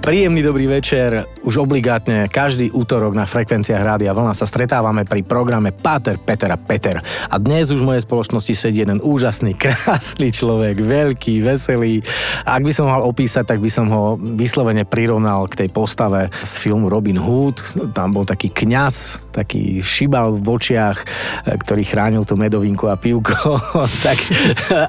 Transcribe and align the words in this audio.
Príjemný 0.00 0.40
dobrý 0.40 0.64
večer. 0.64 1.28
Už 1.44 1.60
obligátne 1.60 2.24
každý 2.32 2.72
útorok 2.72 3.12
na 3.12 3.28
frekvenciách 3.28 3.84
Rádia 3.84 4.16
Vlna 4.16 4.32
sa 4.32 4.48
stretávame 4.48 5.04
pri 5.04 5.20
programe 5.20 5.76
Páter, 5.76 6.16
Peter 6.16 6.48
a 6.48 6.56
Peter. 6.56 7.04
A 7.28 7.36
dnes 7.36 7.68
už 7.68 7.84
v 7.84 7.92
mojej 7.92 8.08
spoločnosti 8.08 8.56
sedí 8.56 8.80
jeden 8.80 9.04
úžasný, 9.04 9.52
krásny 9.60 10.32
človek, 10.32 10.80
veľký, 10.80 11.44
veselý. 11.44 12.00
Ak 12.48 12.64
by 12.64 12.72
som 12.72 12.88
mal 12.88 13.04
opísať, 13.04 13.44
tak 13.52 13.60
by 13.60 13.68
som 13.68 13.92
ho 13.92 14.16
vyslovene 14.16 14.88
prirovnal 14.88 15.44
k 15.52 15.62
tej 15.62 15.68
postave 15.68 16.32
z 16.32 16.52
filmu 16.56 16.88
Robin 16.88 17.20
Hood. 17.20 17.60
Tam 17.92 18.16
bol 18.16 18.24
taký 18.24 18.48
kňaz, 18.48 19.20
taký 19.30 19.82
šibal 19.82 20.38
v 20.38 20.46
očiach, 20.46 20.98
ktorý 21.46 21.82
chránil 21.86 22.22
tú 22.26 22.34
medovinku 22.38 22.90
a 22.90 22.98
pivko. 22.98 23.58
tak 24.06 24.18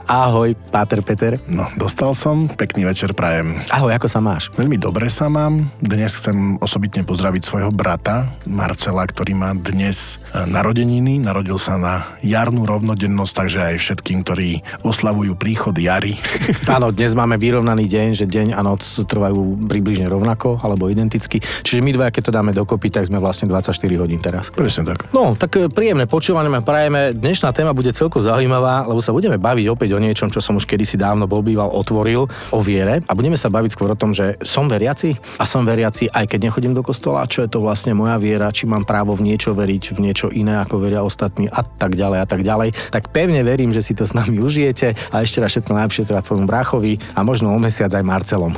ahoj, 0.10 0.54
Páter 0.70 1.02
Peter. 1.02 1.38
No, 1.50 1.70
dostal 1.78 2.14
som. 2.14 2.50
Pekný 2.50 2.86
večer 2.86 3.14
prajem. 3.18 3.58
Ahoj, 3.74 3.94
ako 3.96 4.08
sa 4.10 4.20
máš? 4.22 4.54
Veľmi 4.54 4.78
dobre 4.78 5.10
sa 5.10 5.30
mám. 5.30 5.70
Dnes 5.82 6.14
chcem 6.18 6.58
osobitne 6.62 7.02
pozdraviť 7.02 7.42
svojho 7.46 7.72
brata 7.74 8.30
Marcela, 8.46 9.06
ktorý 9.06 9.34
má 9.34 9.54
dnes 9.58 10.18
e, 10.18 10.21
narodeniny. 10.34 11.20
Narodil 11.20 11.58
sa 11.58 11.76
na 11.76 12.16
jarnú 12.22 12.64
rovnodennosť, 12.70 13.34
takže 13.34 13.60
aj 13.60 13.76
všetkým, 13.82 14.22
ktorí 14.22 14.50
oslavujú 14.86 15.34
príchod 15.36 15.74
jary. 15.74 16.16
Áno, 16.78 16.94
dnes 16.94 17.18
máme 17.18 17.36
vyrovnaný 17.42 17.90
deň, 17.90 18.08
že 18.16 18.26
deň 18.30 18.54
a 18.56 18.62
noc 18.62 18.86
trvajú 18.86 19.68
približne 19.68 20.08
rovnako 20.08 20.62
alebo 20.62 20.88
identicky. 20.88 21.42
Čiže 21.42 21.82
my 21.82 21.92
dva, 21.98 22.08
keď 22.14 22.30
to 22.30 22.36
dáme 22.36 22.52
dokopy, 22.54 22.94
tak 22.94 23.10
sme 23.10 23.18
vlastne 23.18 23.50
24 23.50 23.74
hodín 23.98 24.22
teraz. 24.22 24.54
Presne 24.54 24.86
tak. 24.86 25.10
No, 25.12 25.34
tak 25.34 25.58
e, 25.58 25.68
príjemné 25.68 26.06
počúvanie 26.06 26.54
prajeme. 26.62 27.18
Dnešná 27.18 27.52
téma 27.52 27.74
bude 27.74 27.90
celko 27.92 28.22
zaujímavá, 28.22 28.86
lebo 28.86 29.02
sa 29.02 29.16
budeme 29.16 29.42
baviť 29.42 29.66
opäť 29.68 29.98
o 29.98 30.00
niečom, 30.00 30.30
čo 30.30 30.40
som 30.40 30.56
už 30.56 30.70
kedysi 30.70 30.96
dávno 30.96 31.26
bol 31.26 31.42
býval 31.42 31.74
otvoril, 31.74 32.30
o 32.54 32.60
viere. 32.62 33.02
A 33.10 33.18
budeme 33.18 33.36
sa 33.36 33.50
baviť 33.50 33.74
skôr 33.74 33.90
o 33.92 33.98
tom, 33.98 34.14
že 34.14 34.38
som 34.46 34.70
veriaci 34.70 34.92
veriaci 34.92 35.18
a 35.40 35.44
som 35.48 35.66
veriaci 35.66 36.12
aj 36.12 36.26
keď 36.28 36.40
nechodím 36.52 36.74
do 36.76 36.84
kostola, 36.84 37.26
čo 37.26 37.42
je 37.46 37.50
to 37.50 37.64
vlastne 37.64 37.96
moja 37.98 38.20
viera, 38.22 38.52
či 38.54 38.68
mám 38.70 38.86
právo 38.86 39.16
v 39.18 39.26
niečo 39.32 39.56
veriť, 39.56 39.96
v 39.96 40.00
niečo 40.00 40.21
iné 40.30 40.62
ako 40.62 40.78
veria 40.78 41.02
ostatní 41.02 41.50
a 41.50 41.66
tak 41.66 41.98
ďalej 41.98 42.20
a 42.22 42.28
tak 42.30 42.46
ďalej. 42.46 42.94
Tak 42.94 43.10
pevne 43.10 43.42
verím, 43.42 43.74
že 43.74 43.82
si 43.82 43.98
to 43.98 44.06
s 44.06 44.14
nami 44.14 44.38
užijete 44.38 44.94
a 45.10 45.26
ešte 45.26 45.42
raz 45.42 45.58
všetko 45.58 45.74
najlepšie 45.74 46.06
teda 46.06 46.22
tvojmu 46.22 46.46
bráchovi 46.46 47.02
a 47.18 47.26
možno 47.26 47.50
o 47.50 47.58
mesiac 47.58 47.90
aj 47.90 48.06
Marcelom. 48.06 48.54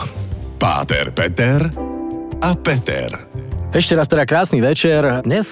Páter 0.59 1.13
Peter 1.15 1.71
a 2.43 2.51
Peter. 2.59 3.15
Ešte 3.73 3.97
raz 3.97 4.05
teda 4.05 4.27
krásny 4.29 4.61
večer. 4.61 5.25
Dnes 5.25 5.49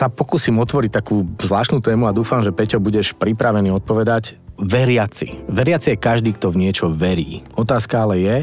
sa 0.00 0.08
pokúsim 0.08 0.56
otvoriť 0.56 0.88
takú 0.88 1.28
zvláštnu 1.36 1.84
tému 1.84 2.08
a 2.08 2.16
dúfam, 2.16 2.40
že 2.40 2.48
Peťo 2.48 2.80
budeš 2.80 3.12
pripravený 3.12 3.68
odpovedať. 3.76 4.40
Veriaci. 4.56 5.44
Veriaci 5.52 5.94
je 5.94 6.00
každý, 6.00 6.32
kto 6.32 6.50
v 6.50 6.64
niečo 6.64 6.88
verí. 6.88 7.44
Otázka 7.60 8.08
ale 8.08 8.24
je, 8.24 8.36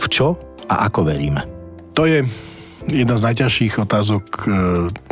v 0.00 0.06
čo 0.08 0.34
a 0.64 0.88
ako 0.88 1.06
veríme? 1.06 1.44
To 1.92 2.08
je 2.08 2.24
jedna 2.88 3.20
z 3.20 3.24
najťažších 3.28 3.74
otázok 3.82 4.24
e, 4.24 4.48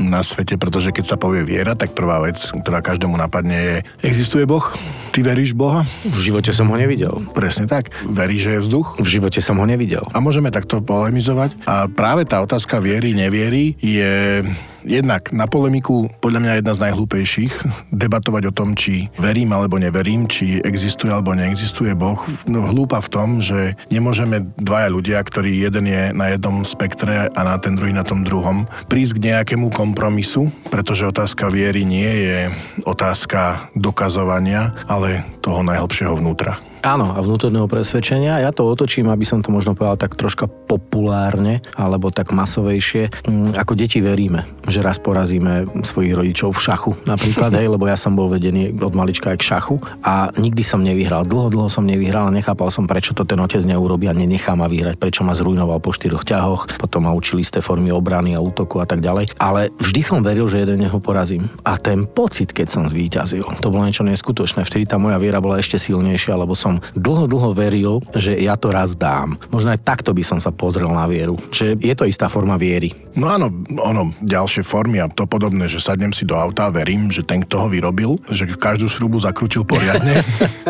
na 0.01 0.25
svete, 0.25 0.57
pretože 0.57 0.95
keď 0.95 1.05
sa 1.05 1.17
povie 1.21 1.45
viera, 1.45 1.77
tak 1.77 1.93
prvá 1.93 2.23
vec, 2.25 2.41
ktorá 2.41 2.81
každému 2.81 3.19
napadne 3.19 3.59
je, 3.59 3.77
existuje 4.07 4.49
Boh? 4.49 4.65
Ty 5.13 5.21
veríš 5.25 5.53
Boha? 5.53 5.85
V 6.05 6.19
živote 6.31 6.55
som 6.55 6.69
ho 6.73 6.77
nevidel. 6.77 7.25
Presne 7.37 7.69
tak. 7.69 7.93
Veríš, 8.05 8.49
že 8.49 8.53
je 8.57 8.65
vzduch? 8.65 8.89
V 9.01 9.09
živote 9.09 9.41
som 9.45 9.59
ho 9.61 9.67
nevidel. 9.69 10.05
A 10.15 10.23
môžeme 10.23 10.49
takto 10.49 10.81
polemizovať. 10.81 11.57
A 11.69 11.91
práve 11.91 12.25
tá 12.25 12.41
otázka 12.41 12.81
viery, 12.81 13.13
neviery 13.13 13.75
je 13.81 14.45
jednak 14.87 15.31
na 15.35 15.51
polemiku 15.51 16.11
podľa 16.21 16.41
mňa 16.43 16.53
jedna 16.63 16.73
z 16.75 16.83
najhlúpejších 16.91 17.55
debatovať 18.03 18.43
o 18.51 18.53
tom, 18.53 18.75
či 18.79 19.09
verím 19.19 19.55
alebo 19.55 19.81
neverím, 19.81 20.31
či 20.31 20.63
existuje 20.63 21.11
alebo 21.11 21.35
neexistuje 21.35 21.95
Boh. 21.95 22.19
No, 22.47 22.67
hlúpa 22.69 23.03
v 23.03 23.13
tom, 23.13 23.29
že 23.43 23.75
nemôžeme 23.89 24.45
dvaja 24.59 24.89
ľudia, 24.93 25.19
ktorí 25.23 25.59
jeden 25.59 25.89
je 25.89 26.13
na 26.15 26.35
jednom 26.35 26.63
spektre 26.63 27.31
a 27.33 27.41
na 27.43 27.57
ten 27.59 27.75
druhý 27.75 27.95
na 27.95 28.05
tom 28.05 28.23
druhom, 28.23 28.69
prísť 28.87 29.19
k 29.19 29.25
nejakému 29.33 29.71
kompromisu, 29.73 30.51
pretože 30.69 31.09
otázka 31.09 31.51
viery 31.51 31.83
nie 31.83 32.09
je 32.09 32.39
otázka 32.85 33.73
dokazovania, 33.75 34.75
ale 34.87 35.25
toho 35.41 35.65
najhlbšieho 35.65 36.19
vnútra. 36.19 36.61
Áno, 36.83 37.11
a 37.11 37.19
vnútorného 37.19 37.67
presvedčenia. 37.67 38.39
Ja 38.43 38.55
to 38.55 38.67
otočím, 38.71 39.11
aby 39.11 39.27
som 39.27 39.43
to 39.43 39.51
možno 39.51 39.75
povedal 39.75 39.99
tak 39.99 40.15
troška 40.15 40.47
populárne, 40.47 41.65
alebo 41.75 42.15
tak 42.15 42.31
masovejšie. 42.31 43.27
Mm, 43.27 43.59
ako 43.59 43.73
deti 43.75 43.99
veríme, 43.99 44.47
že 44.67 44.83
raz 44.83 45.03
porazíme 45.03 45.67
svojich 45.83 46.15
rodičov 46.15 46.55
v 46.55 46.61
šachu 46.61 46.93
napríklad, 47.07 47.55
hej, 47.59 47.71
lebo 47.71 47.87
ja 47.87 47.99
som 47.99 48.15
bol 48.15 48.31
vedený 48.31 48.75
od 48.79 48.95
malička 48.95 49.35
aj 49.35 49.39
k 49.39 49.49
šachu 49.55 49.77
a 50.03 50.31
nikdy 50.35 50.63
som 50.63 50.83
nevyhral. 50.85 51.27
Dlho, 51.27 51.51
dlho 51.51 51.71
som 51.71 51.87
nevyhral 51.87 52.31
a 52.31 52.35
nechápal 52.35 52.71
som, 52.71 52.87
prečo 52.87 53.15
to 53.15 53.25
ten 53.25 53.39
otec 53.39 53.63
neurobí 53.65 54.07
a 54.07 54.15
nenechá 54.15 54.55
ma 54.55 54.71
vyhrať, 54.71 55.01
prečo 55.01 55.23
ma 55.25 55.35
zrujnoval 55.35 55.81
po 55.83 55.91
štyroch 55.95 56.23
ťahoch, 56.27 56.79
potom 56.79 57.09
ma 57.09 57.13
učili 57.15 57.43
isté 57.43 57.59
formy 57.65 57.91
obrany 57.91 58.35
a 58.37 58.41
útoku 58.43 58.79
a 58.79 58.87
tak 58.87 59.01
ďalej. 59.01 59.35
Ale 59.41 59.73
vždy 59.81 60.01
som 60.05 60.21
veril, 60.21 60.47
že 60.47 60.63
jeden 60.63 60.85
ho 60.85 61.01
porazím. 61.01 61.51
A 61.65 61.77
ten 61.81 62.07
pocit, 62.07 62.53
keď 62.53 62.67
som 62.69 62.83
zvíťazil, 62.85 63.45
to 63.61 63.73
bolo 63.73 63.85
niečo 63.87 64.05
neskutočné. 64.05 64.63
Vtedy 64.65 64.85
tá 64.89 64.97
moja 65.01 65.17
viera 65.17 65.41
bola 65.41 65.61
ešte 65.61 65.81
silnejšia, 65.81 66.37
lebo 66.37 66.53
som 66.53 66.68
som 66.69 66.77
dlho, 66.93 67.25
dlho 67.25 67.51
veril, 67.57 68.05
že 68.13 68.37
ja 68.37 68.61
to 68.61 68.69
raz 68.69 68.93
dám. 68.93 69.41
Možno 69.49 69.73
aj 69.73 69.81
takto 69.81 70.13
by 70.13 70.21
som 70.21 70.37
sa 70.37 70.53
pozrel 70.53 70.93
na 70.93 71.09
vieru. 71.09 71.41
Že 71.49 71.81
je 71.81 71.95
to 71.97 72.05
istá 72.05 72.29
forma 72.29 72.61
viery. 72.61 72.93
No 73.17 73.33
áno, 73.33 73.49
ono, 73.81 74.13
ďalšie 74.21 74.63
formy 74.63 75.01
a 75.01 75.09
to 75.09 75.25
podobné, 75.25 75.67
že 75.67 75.81
sadnem 75.81 76.13
si 76.13 76.29
do 76.29 76.37
auta 76.37 76.69
a 76.69 76.75
verím, 76.75 77.09
že 77.09 77.25
ten, 77.25 77.43
kto 77.43 77.67
ho 77.67 77.69
vyrobil, 77.73 78.21
že 78.29 78.45
každú 78.47 78.87
šrubu 78.87 79.17
zakrutil 79.19 79.65
poriadne. 79.65 80.21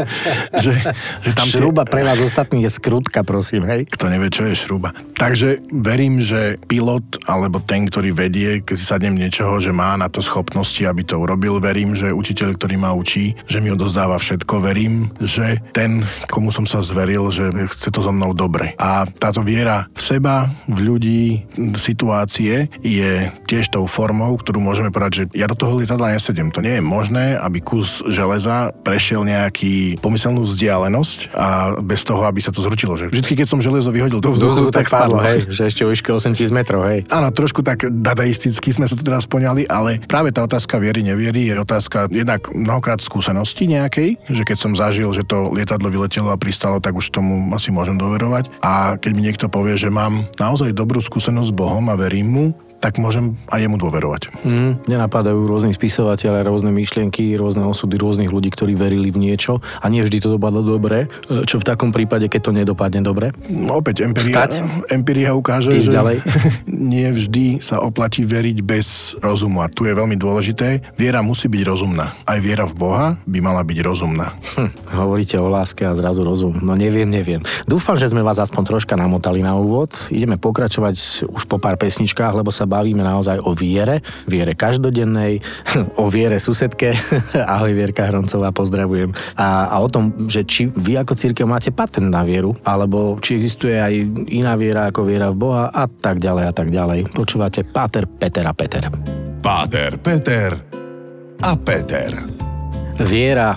že, 0.65 0.73
že 1.21 1.31
tam 1.35 1.51
šruba 1.51 1.83
tie... 1.85 1.93
pre 1.99 2.03
vás 2.07 2.23
ostatných 2.23 2.71
je 2.71 2.73
skrutka, 2.73 3.27
prosím, 3.27 3.67
hej? 3.67 3.85
Kto 3.91 4.07
nevie, 4.09 4.31
čo 4.31 4.47
je 4.47 4.55
šruba. 4.55 4.95
Takže 5.19 5.61
verím, 5.75 6.23
že 6.23 6.57
pilot 6.71 7.27
alebo 7.27 7.59
ten, 7.65 7.89
ktorý 7.89 8.15
vedie, 8.15 8.63
keď 8.63 8.77
si 8.77 8.85
sadnem 8.87 9.19
niečoho, 9.19 9.59
že 9.59 9.75
má 9.75 9.99
na 9.99 10.07
to 10.09 10.23
schopnosti, 10.23 10.81
aby 10.85 11.03
to 11.05 11.19
urobil. 11.19 11.61
Verím, 11.61 11.97
že 11.97 12.15
učiteľ, 12.15 12.57
ktorý 12.57 12.77
ma 12.77 12.95
učí, 12.95 13.35
že 13.49 13.59
mi 13.61 13.73
odozdáva 13.73 14.17
všetko. 14.21 14.55
Verím, 14.61 15.09
že 15.21 15.61
ten 15.73 15.88
ten, 15.89 16.05
komu 16.29 16.53
som 16.53 16.69
sa 16.69 16.85
zveril, 16.85 17.33
že 17.33 17.49
chce 17.73 17.89
to 17.89 18.05
so 18.05 18.13
mnou 18.13 18.37
dobre. 18.37 18.77
A 18.77 19.09
táto 19.09 19.41
viera 19.41 19.89
v 19.97 20.03
seba, 20.05 20.53
v 20.69 20.79
ľudí, 20.85 21.25
situácie 21.81 22.69
je 22.85 23.33
tiež 23.49 23.73
tou 23.73 23.89
formou, 23.89 24.37
ktorú 24.37 24.61
môžeme 24.61 24.93
povedať, 24.93 25.13
že 25.13 25.25
ja 25.33 25.49
do 25.49 25.57
toho 25.57 25.81
lietadla 25.81 26.13
nesedem. 26.13 26.53
To 26.53 26.61
nie 26.61 26.77
je 26.77 26.85
možné, 26.85 27.41
aby 27.41 27.65
kus 27.65 28.05
železa 28.05 28.77
prešiel 28.85 29.25
nejaký 29.25 29.97
pomyselnú 30.05 30.45
vzdialenosť 30.45 31.33
a 31.33 31.81
bez 31.81 32.05
toho, 32.05 32.29
aby 32.29 32.45
sa 32.45 32.53
to 32.53 32.61
zrutilo. 32.61 33.01
Že 33.01 33.09
vždy, 33.09 33.33
keď 33.33 33.49
som 33.49 33.65
železo 33.65 33.89
vyhodil 33.89 34.21
do 34.21 34.29
vzduchu, 34.29 34.69
tak, 34.69 34.85
tak 34.85 34.93
spadlo. 34.93 35.25
Hej, 35.25 35.49
že 35.49 35.73
ešte 35.73 35.83
o 35.87 35.89
výške 35.89 36.13
8000 36.13 36.53
metrov, 36.53 36.85
hej. 36.85 37.09
Áno, 37.09 37.33
trošku 37.33 37.65
tak 37.65 37.89
dadaisticky 37.89 38.77
sme 38.77 38.85
sa 38.85 38.99
to 38.99 39.07
teraz 39.07 39.25
poňali, 39.25 39.65
ale 39.71 40.05
práve 40.05 40.35
tá 40.35 40.45
otázka 40.45 40.77
viery, 40.77 41.01
neviery 41.01 41.49
je 41.49 41.55
otázka 41.57 42.11
jednak 42.11 42.51
mnohokrát 42.53 43.01
skúsenosti 43.01 43.71
nejakej, 43.71 44.19
že 44.29 44.43
keď 44.45 44.57
som 44.59 44.73
zažil, 44.75 45.09
že 45.15 45.25
to 45.25 45.49
lietadlo 45.55 45.78
lietadlo 45.79 45.95
vyletelo 45.95 46.35
a 46.35 46.41
pristalo, 46.41 46.83
tak 46.83 46.99
už 46.99 47.15
tomu 47.15 47.55
asi 47.55 47.71
môžem 47.71 47.95
doverovať. 47.95 48.51
A 48.59 48.99
keď 48.99 49.13
mi 49.15 49.23
niekto 49.31 49.47
povie, 49.47 49.79
že 49.79 49.95
mám 49.95 50.27
naozaj 50.35 50.75
dobrú 50.75 50.99
skúsenosť 50.99 51.55
s 51.55 51.57
Bohom 51.57 51.87
a 51.87 51.95
verím 51.95 52.29
mu, 52.35 52.47
tak 52.79 53.03
môžem 53.03 53.35
aj 53.51 53.67
jemu 53.67 53.77
dôverovať. 53.79 54.23
Mm, 54.47 54.73
nenapadajú 54.87 55.51
rôzni 55.51 55.75
spisovateľe, 55.75 56.47
rôzne 56.47 56.71
myšlienky, 56.71 57.35
rôzne 57.35 57.67
osudy 57.67 57.99
rôznych 57.99 58.31
ľudí, 58.31 58.55
ktorí 58.55 58.79
verili 58.79 59.11
v 59.11 59.19
niečo 59.19 59.59
a 59.83 59.87
nie 59.91 60.03
vždy 60.03 60.23
to 60.23 60.29
dopadlo 60.39 60.63
dobre. 60.63 61.11
E, 61.27 61.43
čo 61.43 61.59
v 61.59 61.67
takom 61.67 61.91
prípade, 61.91 62.31
keď 62.31 62.41
to 62.41 62.53
nedopadne 62.55 63.03
dobre? 63.03 63.35
No, 63.51 63.83
opäť 63.83 64.07
empiria, 64.07 64.47
empiria 64.87 65.31
ukáže, 65.35 65.75
že 65.75 65.91
ďalej. 65.91 66.23
nie 66.95 67.11
vždy 67.11 67.59
sa 67.59 67.83
oplatí 67.83 68.23
veriť 68.23 68.63
bez 68.63 69.19
rozumu 69.19 69.67
a 69.67 69.69
tu 69.69 69.83
je 69.83 69.93
veľmi 69.99 70.15
dôležité. 70.15 70.95
Viera 70.95 71.19
musí 71.19 71.51
byť 71.51 71.63
rozumná. 71.67 72.15
Aj 72.23 72.39
viera 72.39 72.63
v 72.63 72.75
Boha 72.79 73.07
by 73.27 73.39
mala 73.43 73.67
byť 73.67 73.79
rozumná. 73.83 74.39
Hm, 74.55 74.71
hovoríte 74.95 75.35
o 75.43 75.51
láske 75.51 75.83
a 75.83 75.99
zrazu 75.99 76.23
rozum. 76.23 76.55
No 76.63 76.79
neviem, 76.79 77.11
neviem. 77.11 77.43
Dúfam, 77.67 77.99
že 77.99 78.07
sme 78.07 78.23
vás 78.23 78.39
aspoň 78.39 78.63
troška 78.79 78.95
namotali 78.95 79.43
na 79.43 79.59
úvod. 79.59 79.91
Ideme 80.15 80.39
pokračovať 80.39 81.27
už 81.27 81.43
po 81.51 81.59
pár 81.59 81.75
pesničkách, 81.75 82.39
lebo 82.39 82.55
sa 82.55 82.68
bavíme 82.69 83.01
naozaj 83.01 83.41
o 83.41 83.57
viere, 83.57 84.05
viere 84.29 84.53
každodennej, 84.53 85.41
o 86.03 86.13
viere 86.13 86.37
susedke. 86.37 86.93
Ahoj 87.57 87.73
Vierka 87.73 88.05
Hroncová, 88.07 88.53
pozdravujem. 88.53 89.11
A, 89.41 89.73
a 89.73 89.77
o 89.81 89.89
tom, 89.89 90.29
že 90.29 90.45
či 90.45 90.69
vy 90.69 91.01
ako 91.01 91.17
církev 91.17 91.49
máte 91.49 91.73
patent 91.73 92.13
na 92.13 92.23
vieru, 92.23 92.53
alebo 92.63 93.17
či 93.25 93.41
existuje 93.41 93.81
aj 93.81 93.95
iná 94.29 94.55
viera 94.55 94.93
ako 94.93 95.09
viera 95.09 95.33
v 95.33 95.41
Boha 95.41 95.73
a 95.73 95.89
tak 95.89 96.21
ďalej 96.21 96.45
a 96.45 96.53
tak 96.53 96.69
ďalej. 96.69 97.09
Počúvate 97.17 97.65
Páter, 97.65 98.05
Peter 98.05 98.45
a 98.45 98.53
Peter. 98.53 98.85
Páter, 99.41 99.97
Peter 99.97 100.53
a 101.41 101.53
Peter. 101.57 102.13
Viera, 102.99 103.55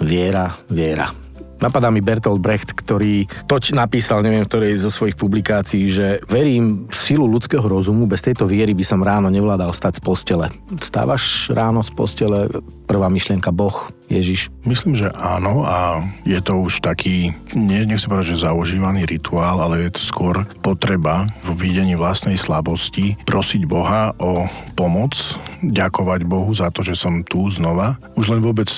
viera, 0.00 0.54
viera 0.70 1.23
Napadá 1.64 1.88
mi 1.88 2.04
Bertolt 2.04 2.44
Brecht, 2.44 2.76
ktorý 2.76 3.24
toť 3.48 3.72
napísal, 3.72 4.20
neviem 4.20 4.44
v 4.44 4.50
ktorej 4.52 4.84
zo 4.84 4.92
svojich 4.92 5.16
publikácií, 5.16 5.88
že 5.88 6.20
verím 6.28 6.84
v 6.92 6.96
silu 6.96 7.24
ľudského 7.24 7.64
rozumu, 7.64 8.04
bez 8.04 8.20
tejto 8.20 8.44
viery 8.44 8.76
by 8.76 8.84
som 8.84 9.00
ráno 9.00 9.32
nevládal 9.32 9.72
stať 9.72 9.96
z 9.96 10.00
postele. 10.04 10.46
Vstávaš 10.76 11.48
ráno 11.48 11.80
z 11.80 11.88
postele, 11.96 12.52
prvá 12.84 13.08
myšlienka 13.08 13.48
Boh, 13.48 13.88
Ježiš? 14.08 14.52
Myslím, 14.68 14.92
že 14.96 15.08
áno 15.12 15.64
a 15.64 16.04
je 16.28 16.36
to 16.44 16.60
už 16.60 16.84
taký, 16.84 17.32
nie, 17.56 17.84
nechcem 17.88 18.08
povedať, 18.08 18.36
že 18.36 18.44
zaužívaný 18.44 19.08
rituál, 19.08 19.60
ale 19.60 19.88
je 19.88 19.96
to 19.96 20.02
skôr 20.04 20.44
potreba 20.60 21.28
v 21.44 21.56
videní 21.56 21.96
vlastnej 21.96 22.36
slabosti 22.36 23.16
prosiť 23.24 23.64
Boha 23.64 24.12
o 24.20 24.48
pomoc, 24.74 25.14
ďakovať 25.62 26.20
Bohu 26.26 26.50
za 26.52 26.68
to, 26.68 26.82
že 26.82 26.98
som 26.98 27.22
tu 27.24 27.46
znova. 27.48 27.96
Už 28.18 28.34
len 28.34 28.42
vôbec 28.42 28.68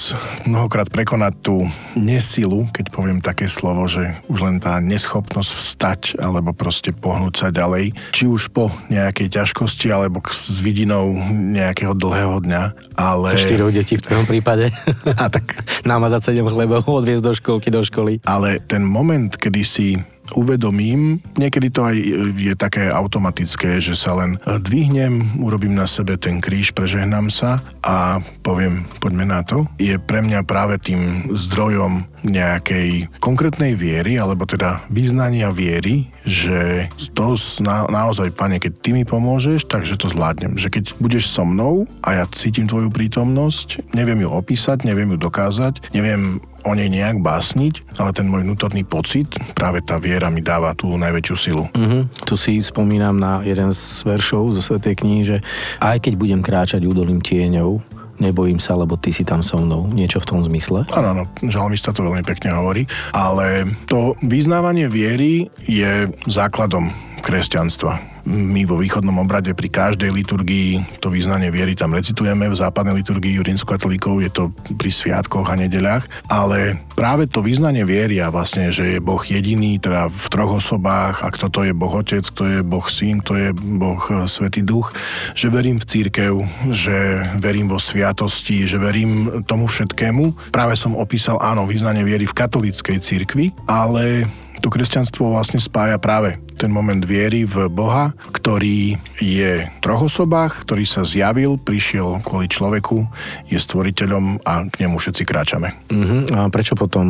mnohokrát 0.44 0.86
prekonať 0.92 1.32
tú 1.42 1.56
nesilu, 1.96 2.68
keď 2.70 2.92
poviem 2.92 3.18
také 3.24 3.48
slovo, 3.48 3.88
že 3.88 4.14
už 4.28 4.38
len 4.44 4.56
tá 4.60 4.78
neschopnosť 4.78 5.50
vstať 5.50 6.00
alebo 6.20 6.52
proste 6.52 6.92
pohnúť 6.92 7.34
sa 7.34 7.48
ďalej, 7.50 7.96
či 8.12 8.28
už 8.28 8.52
po 8.52 8.70
nejakej 8.92 9.40
ťažkosti 9.40 9.90
alebo 9.90 10.20
s 10.28 10.60
vidinou 10.60 11.10
nejakého 11.32 11.96
dlhého 11.96 12.38
dňa, 12.44 12.62
ale... 12.94 13.34
Štyroch 13.40 13.72
detí 13.72 13.96
v 13.98 14.04
tvojom 14.04 14.26
prípade. 14.28 14.70
A 15.16 15.32
tak 15.32 15.64
namazať 15.88 16.32
sedem 16.32 16.48
chlebov, 16.48 16.84
odviezť 16.84 17.24
do 17.24 17.32
školky, 17.32 17.68
do 17.72 17.80
školy. 17.80 18.20
Ale 18.28 18.60
ten 18.64 18.84
moment, 18.84 19.32
kedy 19.32 19.62
si 19.64 19.96
uvedomím, 20.34 21.22
niekedy 21.38 21.68
to 21.70 21.86
aj 21.86 21.96
je 22.34 22.54
také 22.58 22.90
automatické, 22.90 23.78
že 23.78 23.94
sa 23.94 24.16
len 24.18 24.40
dvihnem, 24.42 25.38
urobím 25.38 25.76
na 25.76 25.86
sebe 25.86 26.16
ten 26.16 26.42
kríž, 26.42 26.72
prežehnám 26.74 27.30
sa 27.30 27.62
a 27.84 28.18
poviem, 28.42 28.88
poďme 28.98 29.28
na 29.28 29.44
to. 29.46 29.68
Je 29.78 29.94
pre 30.00 30.24
mňa 30.24 30.42
práve 30.48 30.80
tým 30.82 31.30
zdrojom 31.30 32.08
nejakej 32.26 33.06
konkrétnej 33.22 33.78
viery, 33.78 34.18
alebo 34.18 34.48
teda 34.48 34.82
vyznania 34.90 35.54
viery, 35.54 36.10
že 36.26 36.90
to 37.14 37.38
na, 37.62 37.86
naozaj, 37.86 38.34
pane, 38.34 38.58
keď 38.58 38.72
ty 38.82 38.90
mi 38.90 39.06
pomôžeš, 39.06 39.70
takže 39.70 39.94
to 39.94 40.10
zvládnem. 40.10 40.58
Že 40.58 40.68
keď 40.80 40.84
budeš 40.98 41.30
so 41.30 41.46
mnou 41.46 41.86
a 42.02 42.22
ja 42.22 42.24
cítim 42.34 42.66
tvoju 42.66 42.90
prítomnosť, 42.90 43.94
neviem 43.94 44.26
ju 44.26 44.28
opísať, 44.30 44.82
neviem 44.82 45.14
ju 45.14 45.18
dokázať, 45.22 45.94
neviem 45.94 46.42
o 46.66 46.74
nej 46.74 46.90
nejak 46.90 47.22
básniť, 47.22 47.96
ale 47.96 48.10
ten 48.10 48.26
môj 48.26 48.42
vnútorný 48.42 48.82
pocit, 48.82 49.30
práve 49.54 49.80
tá 49.86 50.02
viera 50.02 50.26
mi 50.28 50.42
dáva 50.42 50.74
tú 50.74 50.90
najväčšiu 50.98 51.36
silu. 51.38 51.64
Mm-hmm. 51.72 52.02
Tu 52.26 52.34
si 52.34 52.52
spomínam 52.58 53.14
na 53.14 53.40
jeden 53.46 53.70
z 53.70 54.02
veršov 54.02 54.52
zo 54.58 54.60
Svetej 54.60 54.98
knihy, 54.98 55.22
že 55.22 55.36
aj 55.78 56.02
keď 56.02 56.12
budem 56.18 56.40
kráčať 56.42 56.82
údolím 56.82 57.22
tieňov, 57.22 57.78
nebojím 58.18 58.58
sa, 58.58 58.74
lebo 58.74 58.96
ty 58.96 59.12
si 59.12 59.22
tam 59.22 59.44
so 59.44 59.60
mnou. 59.60 59.88
Niečo 59.92 60.20
v 60.24 60.28
tom 60.28 60.40
zmysle? 60.42 60.88
Áno, 60.92 61.08
áno, 61.12 61.24
žalmista 61.46 61.92
to 61.92 62.04
veľmi 62.04 62.24
pekne 62.24 62.52
hovorí, 62.56 62.88
ale 63.12 63.68
to 63.86 64.16
vyznávanie 64.24 64.88
viery 64.88 65.52
je 65.68 66.08
základom 66.26 67.05
kresťanstva. 67.26 68.22
My 68.26 68.62
vo 68.66 68.78
východnom 68.78 69.22
obrade 69.22 69.50
pri 69.54 69.66
každej 69.70 70.10
liturgii 70.10 70.98
to 71.02 71.10
význanie 71.10 71.50
viery 71.50 71.74
tam 71.74 71.94
recitujeme, 71.94 72.46
v 72.46 72.58
západnej 72.58 73.02
liturgii 73.02 73.42
rímskokatolíkov 73.42 74.22
je 74.22 74.30
to 74.30 74.44
pri 74.74 74.90
sviatkoch 74.90 75.46
a 75.46 75.58
nedeľách, 75.58 76.06
ale 76.30 76.82
práve 76.94 77.26
to 77.30 77.42
význanie 77.42 77.86
viery 77.86 78.18
a 78.22 78.30
vlastne, 78.30 78.70
že 78.70 78.98
je 78.98 79.02
Boh 79.02 79.22
jediný, 79.22 79.78
teda 79.78 80.10
v 80.10 80.26
troch 80.30 80.58
osobách 80.58 81.22
a 81.22 81.30
kto 81.30 81.46
to 81.50 81.60
je 81.66 81.74
Boh 81.74 81.94
Otec, 81.94 82.26
kto 82.26 82.42
je 82.46 82.58
Boh 82.66 82.86
Syn, 82.86 83.22
kto 83.22 83.32
je 83.38 83.48
Boh 83.54 84.02
Svetý 84.26 84.66
Duch, 84.66 84.90
že 85.34 85.50
verím 85.50 85.78
v 85.78 85.86
církev, 85.86 86.32
že 86.70 87.26
verím 87.38 87.70
vo 87.70 87.78
sviatosti, 87.78 88.66
že 88.66 88.78
verím 88.78 89.42
tomu 89.46 89.70
všetkému. 89.70 90.50
Práve 90.50 90.74
som 90.74 90.98
opísal, 90.98 91.38
áno, 91.38 91.66
význanie 91.66 92.02
viery 92.02 92.26
v 92.26 92.34
katolíckej 92.34 92.98
církvi, 92.98 93.54
ale 93.70 94.26
to 94.58 94.72
kresťanstvo 94.72 95.30
vlastne 95.30 95.62
spája 95.62 96.00
práve 96.00 96.42
ten 96.56 96.72
moment 96.72 97.00
viery 97.04 97.44
v 97.44 97.68
Boha, 97.68 98.16
ktorý 98.32 98.96
je 99.20 99.68
v 99.68 99.78
troch 99.84 100.08
osobách, 100.08 100.64
ktorý 100.64 100.88
sa 100.88 101.04
zjavil, 101.04 101.60
prišiel 101.60 102.24
kvôli 102.24 102.48
človeku, 102.48 103.04
je 103.46 103.60
stvoriteľom 103.60 104.42
a 104.42 104.64
k 104.66 104.88
nemu 104.88 104.96
všetci 104.96 105.22
kráčame. 105.28 105.76
Uh-huh. 105.92 106.24
A 106.32 106.48
prečo 106.48 106.72
potom, 106.74 107.06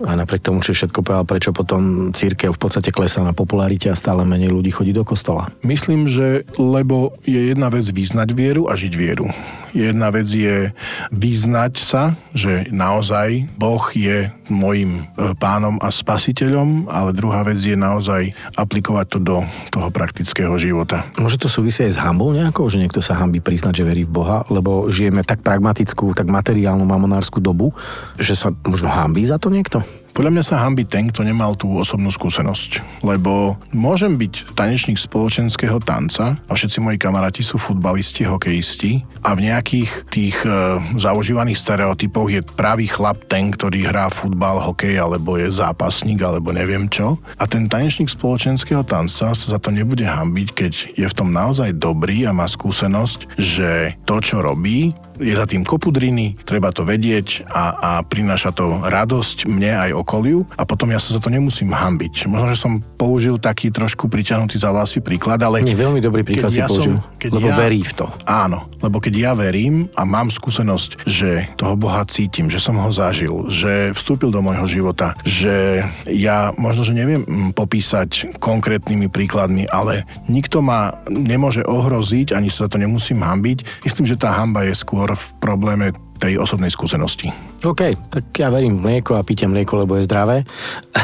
a 0.00 0.10
napriek 0.16 0.48
tomu, 0.48 0.64
že 0.64 0.72
všetko 0.72 1.04
povedal, 1.04 1.28
prečo 1.28 1.50
potom 1.52 2.10
církev 2.10 2.56
v 2.56 2.60
podstate 2.60 2.88
klesá 2.90 3.20
na 3.20 3.36
popularite 3.36 3.92
a 3.92 3.98
stále 3.98 4.24
menej 4.24 4.50
ľudí 4.50 4.72
chodí 4.72 4.96
do 4.96 5.04
kostola? 5.04 5.52
Myslím, 5.60 6.08
že 6.08 6.48
lebo 6.56 7.14
je 7.28 7.52
jedna 7.52 7.68
vec 7.68 7.84
vyznať 7.84 8.28
vieru 8.32 8.66
a 8.66 8.74
žiť 8.74 8.92
vieru. 8.96 9.28
Jedna 9.70 10.10
vec 10.10 10.26
je 10.26 10.74
vyznať 11.14 11.74
sa, 11.78 12.18
že 12.34 12.66
naozaj 12.74 13.46
Boh 13.54 13.82
je 13.94 14.26
môjim 14.50 14.98
e, 14.98 15.30
pánom 15.38 15.78
a 15.78 15.94
spasiteľom, 15.94 16.90
ale 16.90 17.14
druhá 17.14 17.46
vec 17.46 17.62
je 17.62 17.78
naozaj 17.78 18.34
aplikovať 18.70 19.06
to 19.10 19.18
do 19.18 19.36
toho 19.74 19.90
praktického 19.90 20.54
života. 20.54 21.02
Môže 21.18 21.42
to 21.42 21.50
súvisieť 21.50 21.90
aj 21.90 21.92
s 21.98 21.98
hambou 21.98 22.30
nejakou, 22.30 22.70
že 22.70 22.78
niekto 22.78 23.02
sa 23.02 23.18
hambí 23.18 23.42
priznať, 23.42 23.82
že 23.82 23.88
verí 23.90 24.06
v 24.06 24.14
Boha, 24.14 24.46
lebo 24.46 24.86
žijeme 24.86 25.26
tak 25.26 25.42
pragmatickú, 25.42 26.14
tak 26.14 26.30
materiálnu 26.30 26.86
mamonárskú 26.86 27.42
dobu, 27.42 27.74
že 28.14 28.38
sa 28.38 28.54
možno 28.62 28.86
hambí 28.86 29.26
za 29.26 29.42
to 29.42 29.50
niekto? 29.50 29.82
Podľa 30.10 30.30
mňa 30.34 30.44
sa 30.44 30.60
hambi 30.66 30.84
ten, 30.84 31.08
kto 31.08 31.22
nemal 31.22 31.54
tú 31.54 31.70
osobnú 31.78 32.10
skúsenosť. 32.10 33.02
Lebo 33.06 33.56
môžem 33.70 34.18
byť 34.18 34.58
tanečník 34.58 34.98
spoločenského 34.98 35.78
tanca 35.80 36.36
a 36.36 36.52
všetci 36.52 36.82
moji 36.82 36.98
kamaráti 36.98 37.46
sú 37.46 37.56
futbalisti, 37.56 38.26
hokejisti 38.26 39.06
a 39.22 39.36
v 39.36 39.48
nejakých 39.48 39.90
tých 40.10 40.36
e, 40.42 40.50
zaužívaných 40.98 41.60
stereotypoch 41.60 42.28
je 42.32 42.40
pravý 42.42 42.90
chlap 42.90 43.22
ten, 43.30 43.52
ktorý 43.54 43.86
hrá 43.86 44.10
futbal, 44.10 44.58
hokej 44.60 44.98
alebo 44.98 45.38
je 45.38 45.48
zápasník 45.52 46.20
alebo 46.20 46.50
neviem 46.50 46.90
čo. 46.90 47.20
A 47.38 47.46
ten 47.46 47.70
tanečník 47.70 48.10
spoločenského 48.10 48.82
tanca 48.82 49.32
sa 49.32 49.46
za 49.46 49.58
to 49.62 49.70
nebude 49.70 50.04
hambiť, 50.04 50.48
keď 50.52 50.72
je 50.98 51.06
v 51.06 51.16
tom 51.16 51.30
naozaj 51.30 51.76
dobrý 51.76 52.26
a 52.26 52.34
má 52.34 52.48
skúsenosť, 52.50 53.38
že 53.38 53.94
to, 54.08 54.18
čo 54.18 54.42
robí, 54.42 54.92
je 55.20 55.34
za 55.36 55.44
tým 55.44 55.62
kopudriny, 55.62 56.40
treba 56.42 56.72
to 56.72 56.82
vedieť 56.82 57.46
a, 57.46 57.64
a 57.76 57.90
prináša 58.02 58.56
to 58.56 58.80
radosť 58.82 59.44
mne 59.46 59.88
aj 59.88 59.90
okoliu 59.92 60.48
a 60.56 60.64
potom 60.64 60.90
ja 60.90 60.98
sa 60.98 61.14
za 61.14 61.20
to 61.20 61.28
nemusím 61.28 61.70
hambiť. 61.70 62.26
Možno, 62.26 62.56
že 62.56 62.58
som 62.58 62.72
použil 62.80 63.36
taký 63.36 63.68
trošku 63.68 64.08
priťahnutý 64.08 64.56
za 64.56 64.72
vlasy 64.72 65.04
príklad, 65.04 65.38
ale... 65.44 65.60
Nie, 65.60 65.76
veľmi 65.76 66.00
dobrý 66.00 66.24
príklad 66.24 66.50
si 66.50 66.64
ja 66.64 66.66
použil, 66.66 66.98
som, 66.98 67.18
keď 67.20 67.30
lebo 67.36 67.48
ja, 67.52 67.56
verí 67.60 67.80
v 67.84 67.92
to. 67.92 68.06
Áno, 68.24 68.66
lebo 68.80 68.96
keď 68.98 69.14
ja 69.14 69.32
verím 69.36 69.92
a 69.94 70.08
mám 70.08 70.32
skúsenosť, 70.32 71.04
že 71.04 71.52
toho 71.60 71.76
Boha 71.76 72.02
cítim, 72.08 72.48
že 72.48 72.58
som 72.58 72.80
ho 72.80 72.88
zažil, 72.88 73.46
že 73.52 73.92
vstúpil 73.92 74.32
do 74.32 74.40
môjho 74.40 74.64
života, 74.64 75.12
že 75.22 75.84
ja 76.08 76.50
možno, 76.56 76.82
že 76.88 76.96
neviem 76.96 77.22
mm, 77.22 77.52
popísať 77.52 78.40
konkrétnymi 78.40 79.12
príkladmi, 79.12 79.68
ale 79.68 80.08
nikto 80.26 80.64
ma 80.64 80.96
nemôže 81.10 81.60
ohroziť, 81.66 82.32
ani 82.32 82.48
sa 82.48 82.66
za 82.66 82.72
to 82.72 82.78
nemusím 82.80 83.20
hambiť. 83.20 83.84
Myslím, 83.84 84.06
že 84.08 84.16
tá 84.16 84.32
hamba 84.32 84.64
je 84.64 84.74
skôr 84.74 85.09
skôr 85.10 85.18
v 85.18 85.26
probléme 85.42 85.86
tej 86.20 86.36
osobnej 86.36 86.68
skúsenosti. 86.68 87.32
OK, 87.64 87.96
tak 88.12 88.24
ja 88.36 88.52
verím 88.52 88.76
v 88.76 88.84
mlieko 88.84 89.16
a 89.16 89.24
píte 89.24 89.48
mlieko, 89.48 89.82
lebo 89.84 89.96
je 89.96 90.04
zdravé. 90.04 90.44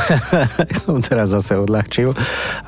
som 0.84 1.00
teraz 1.00 1.32
zase 1.32 1.56
odľahčil. 1.56 2.12